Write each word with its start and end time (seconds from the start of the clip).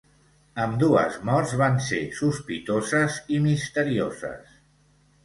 Ambdues 0.61 1.17
morts 1.29 1.53
van 1.61 1.77
ser 1.87 1.99
sospitoses 2.21 3.19
i 3.37 3.39
misterioses. 3.45 4.57